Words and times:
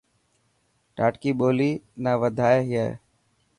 ڌاٽڪي 0.97 1.31
ٻولي 1.39 1.71
نا 2.03 2.11
وڌائي 2.21 2.61
هي. 2.71 2.87